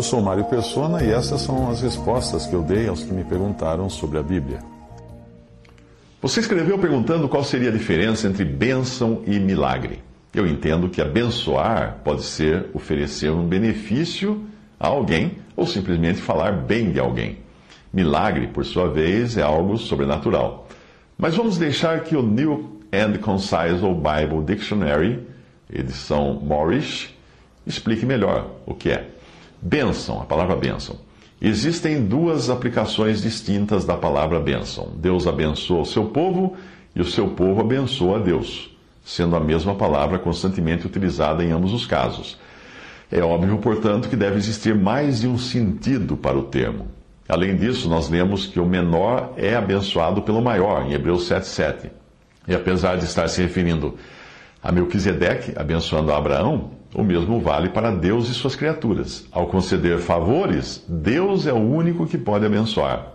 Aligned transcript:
Eu 0.00 0.04
sou 0.04 0.22
Mário 0.22 0.46
Persona 0.46 1.04
e 1.04 1.10
essas 1.10 1.42
são 1.42 1.70
as 1.70 1.82
respostas 1.82 2.46
que 2.46 2.54
eu 2.54 2.62
dei 2.62 2.88
aos 2.88 3.04
que 3.04 3.12
me 3.12 3.22
perguntaram 3.22 3.90
sobre 3.90 4.16
a 4.16 4.22
Bíblia. 4.22 4.60
Você 6.22 6.40
escreveu 6.40 6.78
perguntando 6.78 7.28
qual 7.28 7.44
seria 7.44 7.68
a 7.68 7.72
diferença 7.72 8.26
entre 8.26 8.42
bênção 8.42 9.20
e 9.26 9.38
milagre. 9.38 10.02
Eu 10.32 10.46
entendo 10.46 10.88
que 10.88 11.02
abençoar 11.02 11.98
pode 12.02 12.22
ser 12.22 12.70
oferecer 12.72 13.30
um 13.30 13.46
benefício 13.46 14.42
a 14.80 14.88
alguém 14.88 15.32
ou 15.54 15.66
simplesmente 15.66 16.18
falar 16.18 16.52
bem 16.52 16.90
de 16.92 16.98
alguém. 16.98 17.36
Milagre, 17.92 18.46
por 18.46 18.64
sua 18.64 18.88
vez, 18.88 19.36
é 19.36 19.42
algo 19.42 19.76
sobrenatural. 19.76 20.66
Mas 21.18 21.36
vamos 21.36 21.58
deixar 21.58 22.04
que 22.04 22.16
o 22.16 22.22
New 22.22 22.80
and 22.90 23.18
Concise 23.18 23.82
Bible 23.82 24.46
Dictionary, 24.46 25.20
edição 25.70 26.40
Morris, 26.42 27.14
explique 27.66 28.06
melhor 28.06 28.50
o 28.64 28.72
que 28.72 28.88
é. 28.92 29.19
Bênção, 29.62 30.20
a 30.20 30.24
palavra 30.24 30.56
bênção. 30.56 30.96
Existem 31.40 32.04
duas 32.04 32.50
aplicações 32.50 33.22
distintas 33.22 33.84
da 33.84 33.96
palavra 33.96 34.40
bênção. 34.40 34.92
Deus 34.96 35.26
abençoa 35.26 35.82
o 35.82 35.86
seu 35.86 36.06
povo 36.06 36.56
e 36.94 37.00
o 37.00 37.04
seu 37.04 37.28
povo 37.28 37.60
abençoa 37.60 38.18
a 38.18 38.20
Deus, 38.20 38.76
sendo 39.04 39.36
a 39.36 39.40
mesma 39.40 39.74
palavra 39.74 40.18
constantemente 40.18 40.86
utilizada 40.86 41.44
em 41.44 41.50
ambos 41.50 41.72
os 41.72 41.86
casos. 41.86 42.38
É 43.10 43.20
óbvio, 43.20 43.58
portanto, 43.58 44.08
que 44.08 44.16
deve 44.16 44.36
existir 44.36 44.74
mais 44.74 45.20
de 45.20 45.28
um 45.28 45.36
sentido 45.36 46.16
para 46.16 46.38
o 46.38 46.44
termo. 46.44 46.88
Além 47.28 47.56
disso, 47.56 47.88
nós 47.88 48.08
lemos 48.08 48.46
que 48.46 48.58
o 48.58 48.66
menor 48.66 49.34
é 49.36 49.54
abençoado 49.54 50.22
pelo 50.22 50.40
maior, 50.40 50.86
em 50.86 50.92
Hebreus 50.92 51.28
7,7. 51.28 51.90
E 52.48 52.54
apesar 52.54 52.96
de 52.96 53.04
estar 53.04 53.28
se 53.28 53.42
referindo 53.42 53.96
a 54.62 54.72
Melquisedeque 54.72 55.52
abençoando 55.56 56.12
a 56.12 56.16
Abraão, 56.16 56.79
o 56.94 57.02
mesmo 57.04 57.40
vale 57.40 57.68
para 57.68 57.90
Deus 57.90 58.28
e 58.28 58.34
suas 58.34 58.56
criaturas. 58.56 59.24
Ao 59.30 59.46
conceder 59.46 59.98
favores, 59.98 60.84
Deus 60.88 61.46
é 61.46 61.52
o 61.52 61.58
único 61.58 62.06
que 62.06 62.18
pode 62.18 62.44
abençoar. 62.44 63.06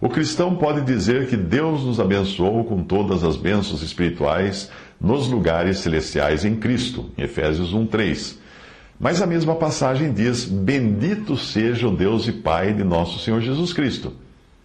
O 0.00 0.08
cristão 0.08 0.56
pode 0.56 0.80
dizer 0.80 1.28
que 1.28 1.36
Deus 1.36 1.84
nos 1.84 2.00
abençoou 2.00 2.64
com 2.64 2.82
todas 2.82 3.22
as 3.22 3.36
bênçãos 3.36 3.82
espirituais 3.82 4.68
nos 5.00 5.28
lugares 5.28 5.78
celestiais 5.78 6.44
em 6.44 6.56
Cristo, 6.56 7.10
em 7.16 7.22
Efésios 7.22 7.72
1:3. 7.72 8.36
Mas 8.98 9.22
a 9.22 9.26
mesma 9.26 9.54
passagem 9.54 10.12
diz: 10.12 10.44
Bendito 10.44 11.36
seja 11.36 11.86
o 11.86 11.96
Deus 11.96 12.26
e 12.26 12.32
Pai 12.32 12.72
de 12.72 12.82
nosso 12.82 13.20
Senhor 13.20 13.40
Jesus 13.40 13.72
Cristo, 13.72 14.12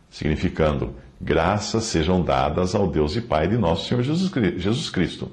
significando 0.09 0.95
graças 1.19 1.83
sejam 1.85 2.21
dadas 2.21 2.73
ao 2.75 2.87
Deus 2.87 3.15
e 3.15 3.21
Pai 3.21 3.47
de 3.47 3.57
nosso 3.57 3.87
Senhor 3.87 4.01
Jesus 4.03 4.89
Cristo. 4.89 5.31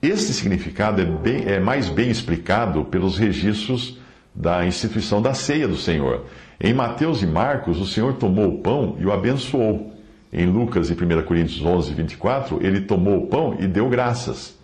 Este 0.00 0.32
significado 0.32 1.02
é, 1.02 1.04
bem, 1.04 1.44
é 1.46 1.58
mais 1.58 1.88
bem 1.88 2.08
explicado 2.08 2.84
pelos 2.84 3.18
registros 3.18 3.98
da 4.32 4.64
instituição 4.64 5.20
da 5.20 5.34
ceia 5.34 5.66
do 5.66 5.76
Senhor. 5.76 6.24
Em 6.60 6.72
Mateus 6.72 7.20
e 7.22 7.26
Marcos, 7.26 7.80
o 7.80 7.86
Senhor 7.86 8.14
tomou 8.14 8.48
o 8.48 8.58
pão 8.58 8.96
e 9.00 9.06
o 9.06 9.12
abençoou. 9.12 9.92
Em 10.32 10.46
Lucas 10.46 10.88
e 10.90 10.92
1 10.92 11.22
Coríntios 11.22 11.64
11, 11.64 11.94
24, 11.94 12.64
ele 12.64 12.82
tomou 12.82 13.24
o 13.24 13.26
pão 13.26 13.56
e 13.58 13.66
deu 13.66 13.88
graças. 13.88 14.56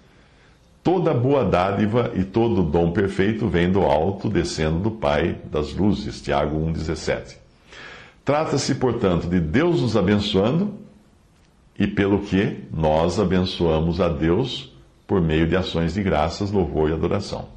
Toda 0.84 1.12
boa 1.14 1.44
dádiva 1.44 2.12
e 2.14 2.22
todo 2.22 2.62
dom 2.62 2.92
perfeito 2.92 3.48
vem 3.48 3.72
do 3.72 3.80
alto, 3.82 4.28
descendo 4.28 4.78
do 4.78 4.90
Pai 4.90 5.38
das 5.50 5.72
luzes. 5.72 6.20
Tiago 6.20 6.56
1,17. 6.58 7.38
Trata-se, 8.24 8.74
portanto, 8.76 9.26
de 9.26 9.40
Deus 9.40 9.80
nos 9.80 9.96
abençoando 9.96 10.74
e 11.76 11.86
pelo 11.86 12.20
que 12.20 12.58
nós 12.72 13.18
abençoamos 13.18 14.00
a 14.00 14.08
Deus 14.08 14.73
por 15.06 15.20
meio 15.20 15.46
de 15.46 15.56
ações 15.56 15.94
de 15.94 16.02
graças, 16.02 16.50
louvor 16.50 16.90
e 16.90 16.92
adoração. 16.92 17.48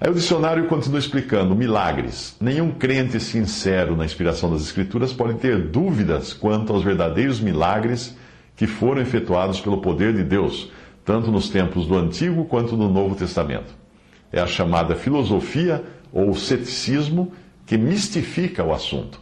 Aí 0.00 0.10
o 0.10 0.14
dicionário 0.14 0.66
continua 0.66 0.98
explicando 0.98 1.54
milagres. 1.54 2.36
Nenhum 2.40 2.72
crente 2.72 3.20
sincero 3.20 3.96
na 3.96 4.04
inspiração 4.04 4.50
das 4.50 4.62
Escrituras 4.62 5.12
pode 5.12 5.34
ter 5.34 5.58
dúvidas 5.58 6.32
quanto 6.32 6.72
aos 6.72 6.82
verdadeiros 6.82 7.40
milagres 7.40 8.16
que 8.56 8.66
foram 8.66 9.00
efetuados 9.00 9.60
pelo 9.60 9.80
poder 9.80 10.12
de 10.12 10.24
Deus 10.24 10.70
tanto 11.04 11.30
nos 11.30 11.48
tempos 11.48 11.86
do 11.86 11.96
Antigo 11.96 12.44
quanto 12.44 12.76
no 12.76 12.88
Novo 12.88 13.14
Testamento. 13.14 13.74
É 14.30 14.40
a 14.40 14.46
chamada 14.46 14.94
filosofia 14.94 15.84
ou 16.12 16.34
ceticismo 16.34 17.32
que 17.66 17.76
mistifica 17.76 18.62
o 18.64 18.72
assunto. 18.72 19.20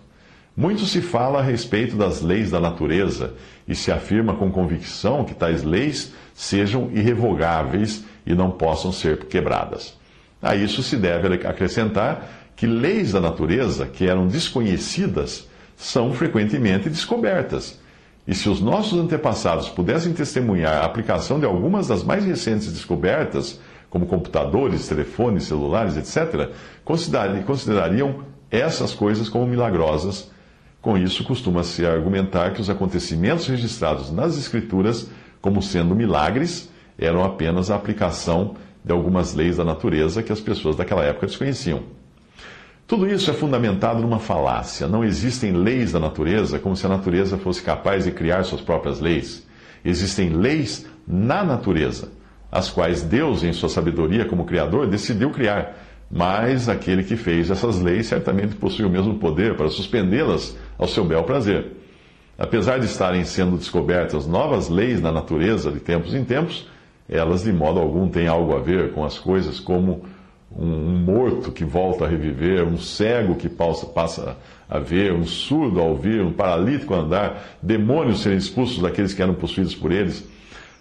Muito 0.57 0.85
se 0.85 1.01
fala 1.01 1.39
a 1.39 1.43
respeito 1.43 1.97
das 1.97 2.21
leis 2.21 2.51
da 2.51 2.61
natureza 2.61 3.35
e 3.67 3.75
se 3.75 3.91
afirma 3.91 4.35
com 4.35 4.51
convicção 4.51 5.25
que 5.25 5.35
tais 5.35 5.63
leis 5.63 6.13
sejam 6.35 6.91
irrevogáveis 6.93 8.05
e 8.27 8.35
não 8.35 8.51
possam 8.51 8.93
ser 8.93 9.25
quebradas. 9.27 9.97
A 10.43 10.55
isso 10.55 10.83
se 10.83 10.97
deve 10.97 11.47
acrescentar 11.47 12.51
que 12.57 12.67
leis 12.67 13.13
da 13.13 13.21
natureza 13.21 13.87
que 13.87 14.07
eram 14.07 14.27
desconhecidas 14.27 15.49
são 15.77 16.13
frequentemente 16.13 16.91
descobertas 16.91 17.81
e 18.31 18.35
se 18.35 18.49
os 18.49 18.61
nossos 18.61 18.99
antepassados 18.99 19.69
pudessem 19.69 20.13
testemunhar 20.13 20.83
a 20.83 20.85
aplicação 20.85 21.41
de 21.41 21.47
algumas 21.47 21.89
das 21.89 22.05
mais 22.05 22.25
recentes 22.25 22.73
descobertas, 22.73 23.59
como 23.89 24.07
computadores, 24.07 24.87
telefones, 24.87 25.45
celulares, 25.45 25.97
etc., 25.97 26.51
considerariam 26.85 28.23
essas 28.51 28.95
coisas 28.95 29.29
como 29.29 29.47
milagrosas. 29.47 30.31
Com 30.81 30.97
isso, 30.97 31.25
costuma-se 31.25 31.85
argumentar 31.85 32.53
que 32.53 32.61
os 32.61 32.71
acontecimentos 32.71 33.47
registrados 33.47 34.11
nas 34.11 34.39
Escrituras 34.39 35.11
como 35.41 35.63
sendo 35.63 35.95
milagres 35.95 36.71
eram 36.99 37.23
apenas 37.25 37.71
a 37.71 37.77
aplicação 37.77 38.57
de 38.85 38.93
algumas 38.93 39.35
leis 39.35 39.57
da 39.59 39.65
natureza 39.65 40.23
que 40.23 40.33
as 40.33 40.41
pessoas 40.41 40.77
daquela 40.77 41.05
época 41.05 41.27
desconheciam. 41.27 41.83
Tudo 42.87 43.07
isso 43.07 43.31
é 43.31 43.35
fundamentado 43.35 44.01
numa 44.01 44.19
falácia. 44.19 44.89
Não 44.89 45.05
existem 45.05 45.53
leis 45.53 45.93
da 45.93 46.01
natureza 46.01 46.59
como 46.59 46.75
se 46.75 46.85
a 46.87 46.89
natureza 46.89 47.39
fosse 47.39 47.63
capaz 47.63 48.05
de 48.05 48.11
criar 48.11 48.43
suas 48.43 48.61
próprias 48.61 49.01
leis. 49.01 49.47
Existem 49.85 50.31
leis 50.31 50.87
na 51.07 51.45
natureza, 51.45 52.11
as 52.51 52.69
quais 52.69 53.03
Deus, 53.03 53.45
em 53.45 53.53
sua 53.53 53.69
sabedoria 53.69 54.25
como 54.25 54.45
Criador, 54.45 54.87
decidiu 54.89 55.31
criar. 55.31 55.77
Mas 56.11 56.69
aquele 56.69 57.05
que 57.05 57.17
fez 57.17 57.51
essas 57.51 57.81
leis 57.81 58.07
certamente 58.07 58.57
possui 58.57 58.85
o 58.85 58.91
mesmo 58.91 59.19
poder 59.19 59.57
para 59.57 59.69
suspendê-las 59.69 60.57
ao 60.77 60.89
seu 60.89 61.05
bel 61.05 61.23
prazer. 61.23 61.67
Apesar 62.37 62.81
de 62.81 62.87
estarem 62.87 63.23
sendo 63.23 63.57
descobertas 63.57 64.27
novas 64.27 64.69
leis 64.69 65.01
na 65.01 65.13
natureza 65.13 65.71
de 65.71 65.79
tempos 65.79 66.15
em 66.15 66.25
tempos, 66.25 66.67
elas 67.09 67.45
de 67.45 67.53
modo 67.53 67.79
algum 67.79 68.09
têm 68.09 68.27
algo 68.27 68.57
a 68.57 68.61
ver 68.61 68.93
com 68.93 69.05
as 69.05 69.19
coisas 69.19 69.61
como 69.61 70.05
um 70.57 70.97
morto 71.05 71.53
que 71.53 71.65
volta 71.65 72.05
a 72.05 72.09
reviver, 72.09 72.67
um 72.67 72.77
cego 72.77 73.37
que 73.37 73.49
passa 73.49 74.37
a 74.69 74.79
ver, 74.79 75.13
um 75.13 75.25
surdo 75.25 75.81
a 75.81 75.85
ouvir, 75.85 76.21
um 76.23 76.33
paralítico 76.33 76.95
a 76.95 76.99
andar, 76.99 77.59
demônios 77.63 78.21
serem 78.21 78.39
expulsos 78.39 78.83
daqueles 78.83 79.15
que 79.15 79.23
eram 79.23 79.35
possuídos 79.35 79.75
por 79.75 79.93
eles. 79.93 80.29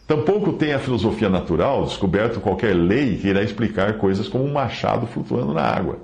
Tampouco 0.09 0.53
tem 0.53 0.73
a 0.73 0.79
filosofia 0.79 1.29
natural 1.29 1.85
descoberto 1.85 2.39
qualquer 2.39 2.73
lei 2.73 3.15
que 3.17 3.27
irá 3.27 3.43
explicar 3.43 3.99
coisas 3.99 4.27
como 4.27 4.43
um 4.43 4.51
machado 4.51 5.05
flutuando 5.05 5.53
na 5.53 5.61
água. 5.61 5.99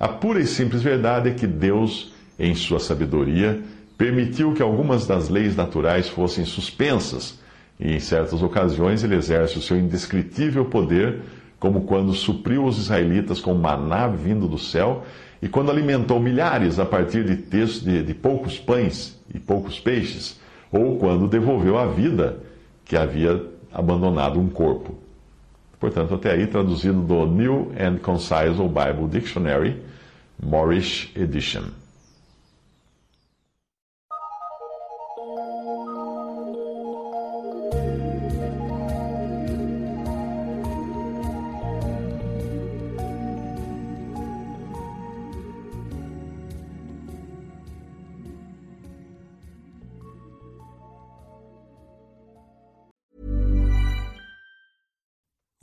A 0.00 0.08
pura 0.08 0.40
e 0.40 0.46
simples 0.48 0.82
verdade 0.82 1.28
é 1.28 1.32
que 1.32 1.46
Deus, 1.46 2.12
em 2.40 2.56
sua 2.56 2.80
sabedoria, 2.80 3.62
permitiu 3.96 4.52
que 4.52 4.60
algumas 4.60 5.06
das 5.06 5.28
leis 5.28 5.54
naturais 5.54 6.08
fossem 6.08 6.44
suspensas, 6.44 7.38
e 7.78 7.94
em 7.94 8.00
certas 8.00 8.42
ocasiões 8.42 9.04
ele 9.04 9.14
exerce 9.14 9.56
o 9.56 9.62
seu 9.62 9.78
indescritível 9.78 10.64
poder 10.64 11.20
como 11.60 11.82
quando 11.82 12.12
supriu 12.14 12.64
os 12.64 12.78
israelitas 12.78 13.40
com 13.40 13.54
maná 13.54 14.08
vindo 14.08 14.48
do 14.48 14.58
céu 14.58 15.04
e 15.40 15.46
quando 15.46 15.70
alimentou 15.70 16.18
milhares 16.18 16.80
a 16.80 16.84
partir 16.84 17.22
de, 17.22 17.36
textos, 17.36 17.84
de, 17.84 18.02
de 18.02 18.12
poucos 18.12 18.58
pães 18.58 19.16
e 19.32 19.38
poucos 19.38 19.78
peixes, 19.78 20.36
ou 20.72 20.98
quando 20.98 21.28
devolveu 21.28 21.78
a 21.78 21.86
vida 21.86 22.44
que 22.86 22.96
havia 22.96 23.44
abandonado 23.72 24.40
um 24.40 24.48
corpo. 24.48 24.94
Portanto, 25.78 26.14
até 26.14 26.30
aí 26.32 26.46
traduzido 26.46 27.02
do 27.02 27.26
New 27.26 27.72
and 27.78 27.98
Concise 27.98 28.58
Bible 28.68 29.08
Dictionary, 29.10 29.82
Morris 30.42 31.10
Edition. 31.14 31.64